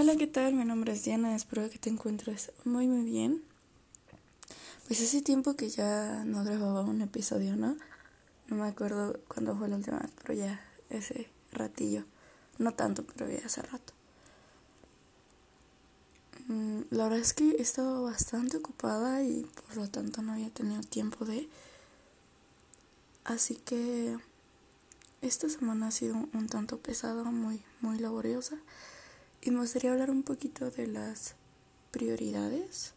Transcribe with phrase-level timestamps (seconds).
[0.00, 0.54] Hola, ¿qué tal?
[0.54, 3.42] Mi nombre es Diana, espero que te encuentres muy muy bien.
[4.86, 7.76] Pues hace tiempo que ya no grababa un episodio, ¿no?
[8.46, 12.04] No me acuerdo cuándo fue la última vez, pero ya ese ratillo.
[12.58, 13.92] No tanto, pero ya hace rato.
[16.46, 20.50] Mm, la verdad es que he estado bastante ocupada y por lo tanto no había
[20.50, 21.48] tenido tiempo de...
[23.24, 24.16] Así que
[25.22, 28.58] esta semana ha sido un tanto pesada, muy, muy laboriosa.
[29.40, 31.36] Y me gustaría hablar un poquito de las
[31.90, 32.94] prioridades.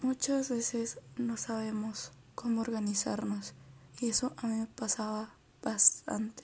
[0.00, 3.52] Muchas veces no sabemos cómo organizarnos
[4.00, 6.42] y eso a mí me pasaba bastante.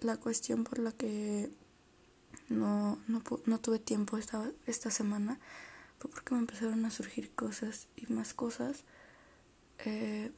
[0.00, 1.50] La cuestión por la que
[2.48, 5.38] no, no, tuve tiempo esta, esta semana
[5.98, 8.84] fue porque me empezaron a surgir cosas y más cosas.
[9.84, 10.32] Eh,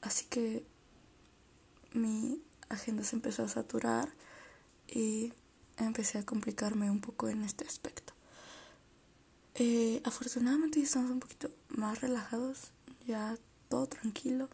[0.00, 0.64] así que
[1.92, 4.08] mi agenda se empezó a saturar
[4.86, 5.32] y
[5.76, 8.12] empecé a complicarme un poco en este aspecto.
[9.54, 12.70] Eh, afortunadamente estamos un poquito más relajados,
[13.06, 13.36] ya
[13.68, 14.48] todo tranquilo,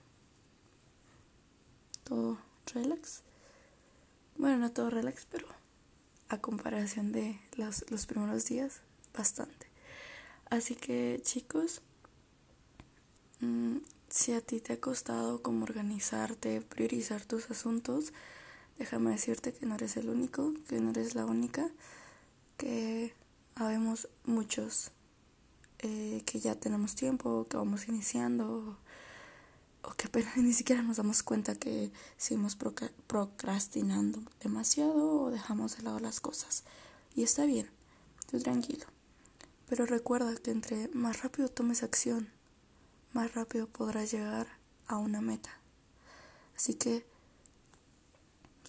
[2.04, 2.38] todo
[2.72, 3.22] relax.
[4.36, 5.46] Bueno, no todo relax, pero
[6.28, 8.80] a comparación de los, los primeros días,
[9.16, 9.66] bastante.
[10.50, 11.82] Así que chicos,
[13.40, 13.76] mmm,
[14.14, 18.12] si a ti te ha costado como organizarte, priorizar tus asuntos,
[18.78, 21.68] déjame decirte que no eres el único, que no eres la única,
[22.56, 23.12] que
[23.56, 24.92] habemos muchos
[25.80, 28.78] eh, que ya tenemos tiempo, que vamos iniciando
[29.82, 32.56] o que apenas ni siquiera nos damos cuenta que seguimos
[33.08, 36.62] procrastinando demasiado o dejamos de lado las cosas.
[37.16, 37.68] Y está bien,
[38.30, 38.86] tú tranquilo.
[39.68, 42.28] Pero recuerda que entre más rápido tomes acción,
[43.14, 44.46] más rápido podrás llegar
[44.86, 45.50] a una meta.
[46.56, 47.06] Así que,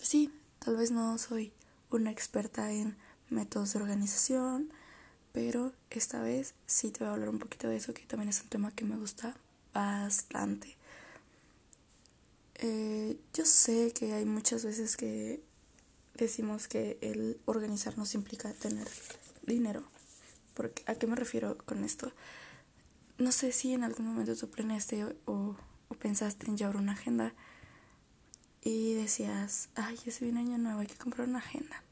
[0.01, 1.51] sí, tal vez no soy
[1.89, 2.95] una experta en
[3.29, 4.71] métodos de organización,
[5.33, 8.41] pero esta vez sí te voy a hablar un poquito de eso, que también es
[8.41, 9.35] un tema que me gusta
[9.73, 10.78] bastante.
[12.55, 15.44] Eh, yo sé que hay muchas veces que
[16.13, 18.88] decimos que el organizarnos implica tener
[19.44, 19.84] dinero.
[20.53, 22.13] Porque, ¿A qué me refiero con esto?
[23.18, 25.56] No sé si en algún momento tú planeaste o,
[26.00, 27.34] pensaste en llevar una agenda
[28.62, 31.84] y decías, ay, ya se viene año nuevo, hay que comprar una agenda.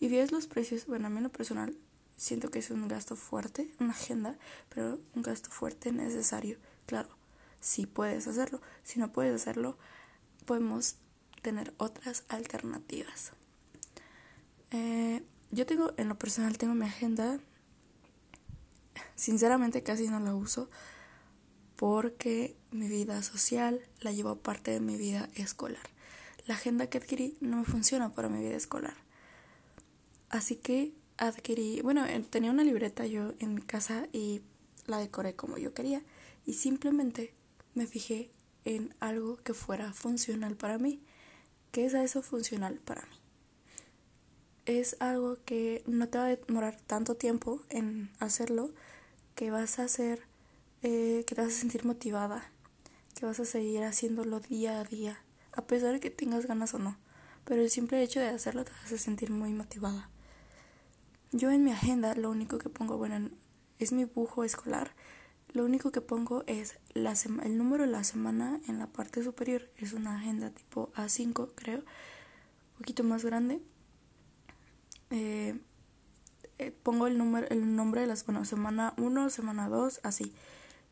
[0.00, 1.76] Y ves los precios, bueno, a mí en lo personal
[2.16, 4.36] siento que es un gasto fuerte, una agenda,
[4.68, 6.58] pero un gasto fuerte necesario.
[6.86, 7.10] Claro,
[7.60, 9.76] si puedes hacerlo, si no puedes hacerlo,
[10.46, 10.96] podemos
[11.42, 13.32] tener otras alternativas.
[14.70, 17.40] Eh, yo tengo, en lo personal, tengo mi agenda
[19.14, 20.70] Sinceramente casi no la uso
[21.76, 25.82] porque mi vida social la llevo parte de mi vida escolar.
[26.46, 28.96] La agenda que adquirí no me funciona para mi vida escolar.
[30.30, 34.42] Así que adquirí, bueno, eh, tenía una libreta yo en mi casa y
[34.86, 36.02] la decoré como yo quería
[36.44, 37.34] y simplemente
[37.74, 38.30] me fijé
[38.64, 41.00] en algo que fuera funcional para mí.
[41.70, 43.16] ¿Qué es eso funcional para mí?
[44.66, 48.70] Es algo que no te va a demorar tanto tiempo en hacerlo,
[49.38, 50.20] que vas a hacer,
[50.82, 52.50] eh, que te vas a sentir motivada,
[53.14, 55.22] que vas a seguir haciéndolo día a día,
[55.52, 56.98] a pesar de que tengas ganas o no.
[57.44, 60.10] Pero el simple hecho de hacerlo te vas a sentir muy motivada.
[61.30, 63.30] Yo en mi agenda lo único que pongo, bueno,
[63.78, 64.90] es mi bujo escolar.
[65.52, 69.70] Lo único que pongo es la el número de la semana en la parte superior.
[69.76, 71.78] Es una agenda tipo A5, creo.
[71.78, 73.62] Un poquito más grande.
[75.10, 75.60] Eh,
[76.58, 80.32] eh, pongo el, número, el nombre de las, bueno, semana 1, semana 2, así.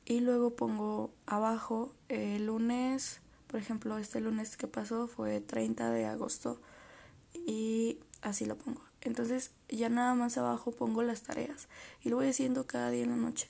[0.05, 6.07] Y luego pongo abajo el lunes, por ejemplo, este lunes que pasó fue 30 de
[6.07, 6.61] agosto
[7.35, 8.81] y así lo pongo.
[9.01, 11.69] Entonces ya nada más abajo pongo las tareas
[12.03, 13.49] y lo voy haciendo cada día en la noche.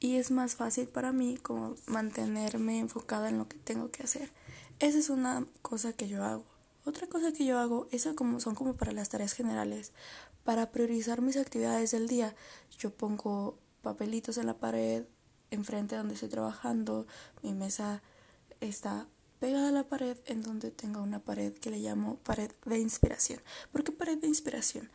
[0.00, 4.30] Y es más fácil para mí como mantenerme enfocada en lo que tengo que hacer.
[4.78, 6.44] Esa es una cosa que yo hago.
[6.84, 9.92] Otra cosa que yo hago, esa como son como para las tareas generales.
[10.44, 12.34] Para priorizar mis actividades del día,
[12.78, 15.04] yo pongo papelitos en la pared,
[15.50, 17.06] enfrente donde estoy trabajando.
[17.42, 18.02] Mi mesa
[18.60, 19.06] está
[19.40, 23.40] pegada a la pared en donde tengo una pared que le llamo pared de inspiración.
[23.72, 24.90] ¿Por qué pared de inspiración?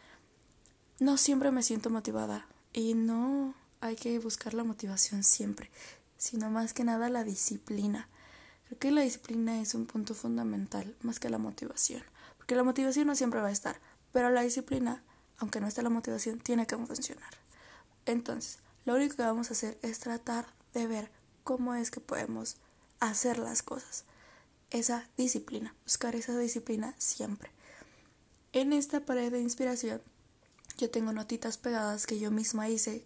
[0.99, 5.71] No siempre me siento motivada y no hay que buscar la motivación siempre,
[6.17, 8.09] sino más que nada la disciplina.
[8.69, 12.01] Creo que la disciplina es un punto fundamental más que la motivación,
[12.37, 13.79] porque la motivación no siempre va a estar,
[14.13, 15.03] pero la disciplina
[15.39, 17.33] aunque no esté la motivación, tiene que funcionar.
[18.05, 21.11] Entonces, lo único que vamos a hacer es tratar de ver
[21.43, 22.57] cómo es que podemos
[22.99, 24.03] hacer las cosas.
[24.69, 27.51] Esa disciplina, buscar esa disciplina siempre.
[28.51, 30.01] En esta pared de inspiración
[30.77, 33.05] yo tengo notitas pegadas que yo misma hice.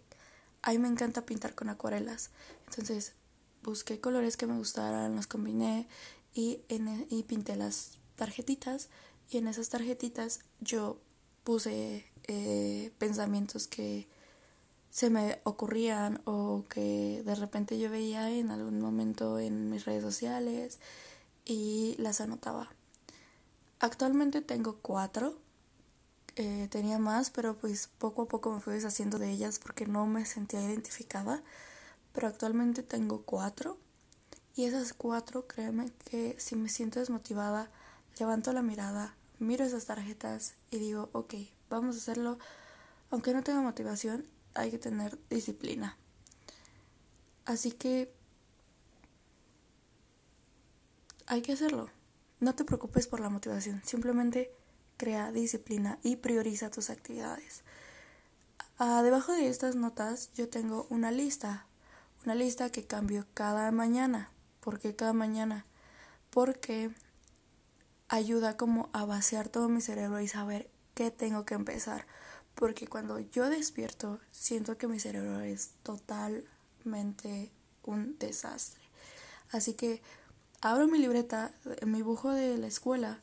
[0.62, 2.30] A mí me encanta pintar con acuarelas.
[2.68, 3.14] Entonces
[3.64, 5.88] busqué colores que me gustaran, los combiné
[6.34, 8.88] y, en, y pinté las tarjetitas.
[9.30, 10.98] Y en esas tarjetitas yo
[11.42, 14.06] puse eh, pensamientos que
[14.90, 20.04] se me ocurrían o que de repente yo veía en algún momento en mis redes
[20.04, 20.78] sociales
[21.44, 22.70] y las anotaba.
[23.80, 25.36] Actualmente tengo cuatro.
[26.36, 30.06] Eh, tenía más, pero pues poco a poco me fui deshaciendo de ellas porque no
[30.06, 31.42] me sentía identificada.
[32.14, 33.78] Pero actualmente tengo cuatro.
[34.56, 37.70] Y esas cuatro, créeme que si me siento desmotivada,
[38.18, 41.34] levanto la mirada, miro esas tarjetas y digo, ok,
[41.68, 42.38] vamos a hacerlo.
[43.10, 44.24] Aunque no tenga motivación,
[44.54, 45.98] hay que tener disciplina.
[47.44, 48.12] Así que
[51.26, 51.90] hay que hacerlo.
[52.40, 54.52] No te preocupes por la motivación, simplemente
[54.96, 57.62] crea disciplina y prioriza tus actividades.
[58.78, 61.66] Ah, debajo de estas notas yo tengo una lista,
[62.24, 64.30] una lista que cambio cada mañana.
[64.60, 65.66] ¿Por qué cada mañana?
[66.30, 66.90] Porque
[68.08, 72.06] ayuda como a vaciar todo mi cerebro y saber qué tengo que empezar.
[72.54, 77.50] Porque cuando yo despierto, siento que mi cerebro es totalmente
[77.82, 78.82] un desastre.
[79.50, 80.00] Así que
[80.62, 81.52] abro mi libreta,
[81.84, 83.20] mi dibujo de la escuela,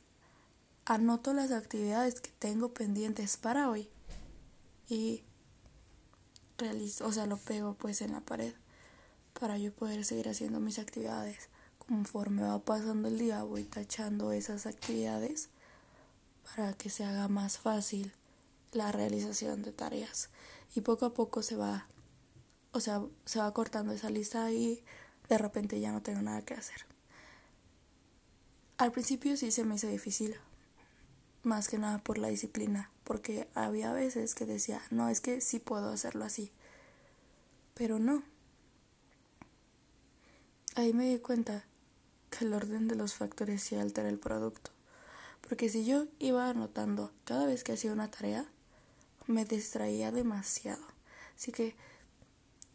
[0.86, 3.89] anoto las actividades que tengo pendientes para hoy
[4.88, 5.24] y
[6.57, 8.54] realizo, o sea, lo pego pues en la pared
[9.39, 11.50] para yo poder seguir haciendo mis actividades.
[11.78, 15.50] Conforme va pasando el día voy tachando esas actividades
[16.44, 18.13] para que se haga más fácil
[18.72, 20.30] la realización de tareas.
[20.75, 21.88] Y poco a poco se va
[22.74, 24.83] o sea se va cortando esa lista y
[25.28, 26.86] de repente ya no tengo nada que hacer.
[28.78, 30.36] Al principio sí se me hizo difícil
[31.44, 35.60] más que nada por la disciplina porque había veces que decía no es que sí
[35.60, 36.51] puedo hacerlo así
[37.74, 38.24] pero no
[40.75, 41.65] ahí me di cuenta
[42.29, 44.71] que el orden de los factores sí altera el producto
[45.51, 48.45] porque si yo iba anotando cada vez que hacía una tarea,
[49.27, 50.81] me distraía demasiado.
[51.35, 51.75] Así que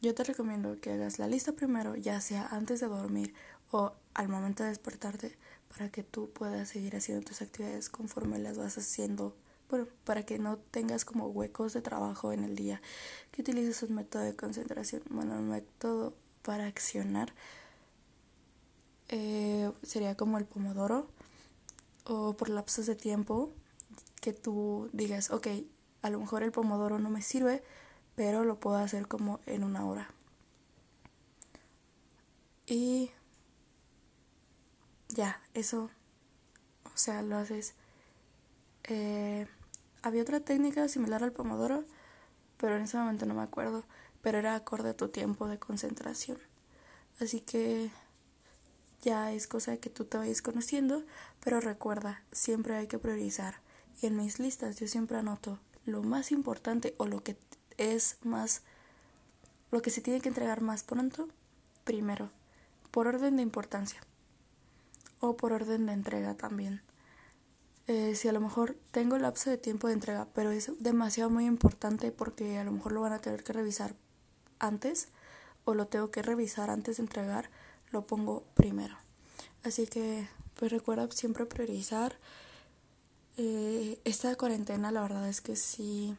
[0.03, 3.35] yo te recomiendo que hagas la lista primero, ya sea antes de dormir
[3.71, 5.39] o al momento de despertarte,
[5.75, 9.35] para que tú puedas seguir haciendo tus actividades conforme las vas haciendo.
[9.71, 12.83] Bueno, para que no tengas como huecos de trabajo en el día,
[13.33, 17.33] que utilices un método de concentración, bueno, un método para accionar.
[19.09, 21.09] Eh, sería como el pomodoro,
[22.05, 23.53] o por lapsos de tiempo
[24.21, 25.49] que tú digas, ok,
[26.03, 27.63] a lo mejor el pomodoro no me sirve,
[28.15, 30.09] pero lo puedo hacer como en una hora.
[32.67, 33.11] Y
[35.09, 35.91] ya, eso,
[36.85, 37.75] o sea, lo haces.
[38.85, 39.47] Eh,
[40.03, 41.85] había otra técnica similar al pomodoro,
[42.57, 43.85] pero en ese momento no me acuerdo,
[44.23, 46.39] pero era acorde a tu tiempo de concentración.
[47.21, 47.91] Así que
[49.07, 51.05] ya es cosa de que tú te vayas conociendo,
[51.39, 53.61] pero recuerda, siempre hay que priorizar.
[54.03, 57.37] Y en mis listas yo siempre anoto lo más importante o lo que
[57.79, 58.63] es más,
[59.71, 61.29] lo que se tiene que entregar más pronto,
[61.85, 62.31] primero,
[62.91, 64.01] por orden de importancia
[65.21, 66.83] o por orden de entrega también.
[67.87, 71.47] Eh, si a lo mejor tengo lapso de tiempo de entrega, pero es demasiado muy
[71.47, 73.95] importante porque a lo mejor lo van a tener que revisar
[74.59, 75.11] antes
[75.65, 77.51] o lo tengo que revisar antes de entregar,
[77.97, 78.95] lo pongo primero.
[79.65, 82.19] Así que, pues recuerda siempre priorizar.
[83.39, 86.15] Eh, esta cuarentena, la verdad es que sí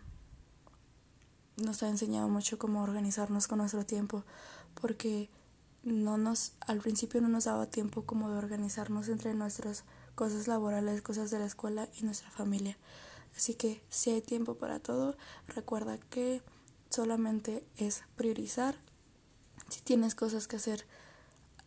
[1.55, 4.23] nos ha enseñado mucho cómo organizarnos con nuestro tiempo,
[4.81, 5.29] porque
[5.83, 9.83] no nos, al principio no nos daba tiempo como de organizarnos entre nuestras
[10.15, 12.75] cosas laborales, cosas de la escuela y nuestra familia.
[13.35, 15.15] Así que si hay tiempo para todo,
[15.47, 16.41] recuerda que
[16.89, 18.75] solamente es priorizar.
[19.69, 20.85] Si tienes cosas que hacer,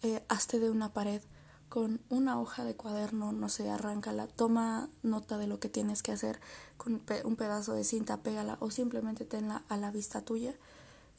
[0.02, 1.22] eh, hazte de una pared
[1.68, 6.10] con una hoja de cuaderno, no sé, arráncala, toma nota de lo que tienes que
[6.10, 6.40] hacer
[6.76, 10.52] con un pedazo de cinta, pégala o simplemente tenla a la vista tuya.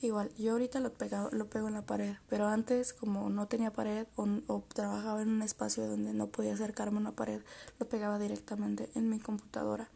[0.02, 3.72] Igual, yo ahorita lo, pegado, lo pego en la pared, pero antes como no tenía
[3.72, 7.42] pared o, o, trabajaba en un espacio donde no podía acercarme a una pared,
[7.80, 9.90] lo pegaba directamente en mi computadora,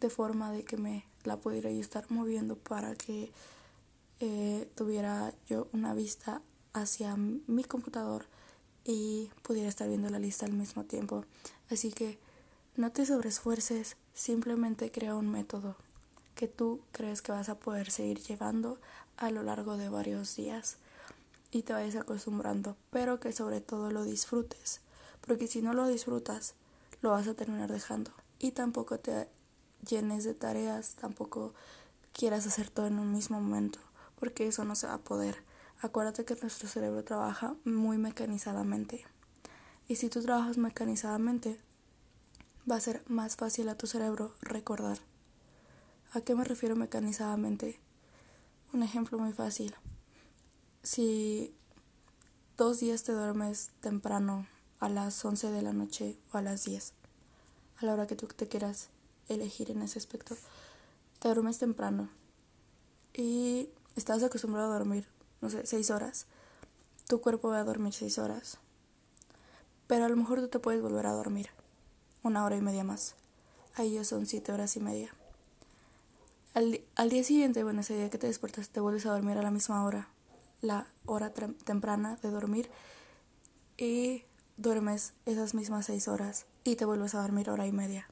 [0.00, 3.30] de forma de que me la pudiera yo estar moviendo para que
[4.18, 8.26] eh, tuviera yo una vista hacia mi computador
[8.84, 11.24] y pudiera estar viendo la lista al mismo tiempo.
[11.70, 12.18] Así que
[12.76, 15.76] no te sobreesfuerces, simplemente crea un método
[16.34, 18.78] que tú crees que vas a poder seguir llevando
[19.16, 20.76] a lo largo de varios días
[21.50, 24.80] y te vayas acostumbrando, pero que sobre todo lo disfrutes,
[25.20, 26.54] porque si no lo disfrutas,
[27.02, 29.28] lo vas a terminar dejando y tampoco te
[29.86, 31.54] llenes de tareas, tampoco
[32.12, 33.80] quieras hacer todo en un mismo momento,
[34.18, 35.42] porque eso no se va a poder.
[35.80, 39.04] Acuérdate que nuestro cerebro trabaja muy mecanizadamente.
[39.86, 41.60] Y si tú trabajas mecanizadamente,
[42.70, 44.98] va a ser más fácil a tu cerebro recordar.
[46.12, 47.78] ¿A qué me refiero mecanizadamente?
[48.72, 49.74] Un ejemplo muy fácil.
[50.82, 51.54] Si
[52.56, 54.46] dos días te duermes temprano,
[54.80, 56.92] a las 11 de la noche o a las 10,
[57.78, 58.90] a la hora que tú te quieras
[59.28, 60.36] elegir en ese aspecto,
[61.18, 62.08] te duermes temprano
[63.12, 65.08] y estás acostumbrado a dormir,
[65.40, 66.26] no sé, 6 horas.
[67.06, 68.58] Tu cuerpo va a dormir 6 horas.
[69.86, 71.50] Pero a lo mejor tú te puedes volver a dormir
[72.22, 73.14] una hora y media más.
[73.74, 75.14] Ahí ya son 7 horas y media.
[76.54, 79.42] Al, al, día siguiente, bueno, ese día que te despiertas, te vuelves a dormir a
[79.42, 80.08] la misma hora,
[80.60, 82.68] la hora temprana de dormir,
[83.76, 84.24] y
[84.56, 88.08] duermes esas mismas seis horas y te vuelves a dormir hora y media.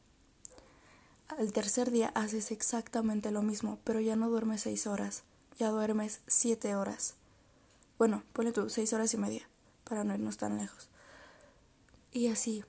[1.28, 5.24] Al tercer día haces exactamente lo mismo, pero ya no duermes seis horas,
[5.58, 7.14] ya duermes siete horas.
[7.98, 9.48] Bueno, ponle tú seis horas y media,
[9.84, 10.88] para no irnos tan lejos.
[12.12, 12.64] Y así,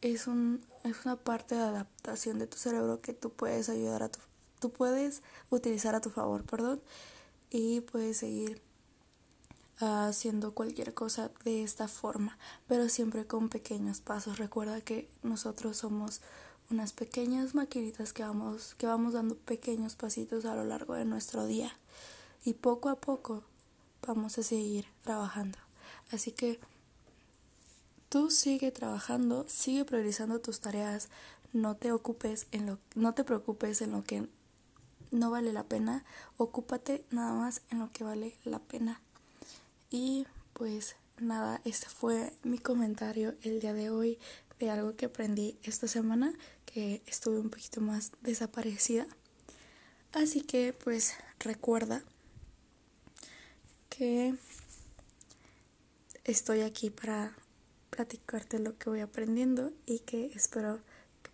[0.00, 4.08] es, un, es una parte de adaptación de tu cerebro que tú puedes ayudar a
[4.08, 4.20] tu
[4.58, 6.80] tú puedes utilizar a tu favor, perdón,
[7.50, 8.60] y puedes seguir
[9.78, 14.38] haciendo cualquier cosa de esta forma, pero siempre con pequeños pasos.
[14.38, 16.20] Recuerda que nosotros somos
[16.70, 21.46] unas pequeñas maquinitas que vamos, que vamos dando pequeños pasitos a lo largo de nuestro
[21.46, 21.72] día
[22.44, 23.44] y poco a poco
[24.06, 25.58] vamos a seguir trabajando.
[26.10, 26.58] Así que
[28.08, 31.08] tú sigue trabajando, sigue priorizando tus tareas,
[31.52, 34.28] no te ocupes en lo no te preocupes en lo que
[35.10, 36.04] no vale la pena,
[36.36, 39.00] ocúpate nada más en lo que vale la pena.
[39.90, 44.18] Y pues nada, este fue mi comentario el día de hoy
[44.58, 46.32] de algo que aprendí esta semana,
[46.66, 49.06] que estuve un poquito más desaparecida.
[50.12, 52.02] Así que pues recuerda
[53.98, 54.32] que
[56.22, 57.32] estoy aquí para
[57.90, 60.78] platicarte lo que voy aprendiendo y que espero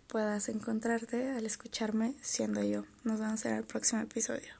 [0.07, 2.85] puedas encontrarte al escucharme siendo yo.
[3.03, 4.54] Nos vemos en el próximo episodio.